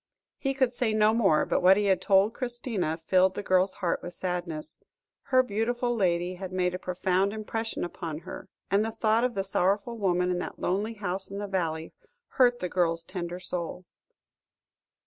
He 0.39 0.55
could 0.55 0.73
say 0.73 0.93
no 0.93 1.13
more, 1.13 1.45
but 1.45 1.61
what 1.61 1.77
he 1.77 1.85
had 1.85 2.01
told 2.01 2.33
Christina, 2.33 2.97
filled 2.97 3.35
the 3.35 3.43
girl's 3.43 3.75
heart 3.85 4.01
with 4.01 4.15
sadness; 4.15 4.79
her 5.25 5.43
beautiful 5.43 5.95
lady 5.95 6.33
had 6.33 6.51
made 6.51 6.73
a 6.73 6.79
profound 6.79 7.33
impression 7.33 7.83
upon 7.83 8.21
her, 8.21 8.49
and 8.71 8.83
the 8.83 8.89
thought 8.89 9.23
of 9.23 9.35
the 9.35 9.43
sorrowful 9.43 9.99
woman 9.99 10.31
in 10.31 10.39
that 10.39 10.57
lonely 10.57 10.95
house 10.95 11.29
in 11.29 11.37
the 11.37 11.45
valley, 11.45 11.93
hurt 12.29 12.57
the 12.57 12.67
girl's 12.67 13.03
tender 13.03 13.39
soul. 13.39 13.85